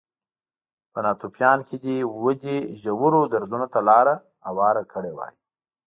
په 0.91 0.99
ناتوفیان 1.05 1.59
کې 1.67 1.77
دې 1.83 1.97
ودې 2.23 2.57
ژورو 2.81 3.21
درزونو 3.33 3.67
ته 3.73 3.79
لار 3.89 4.07
هواره 4.47 4.83
کړې 4.91 5.11
وای 5.17 5.35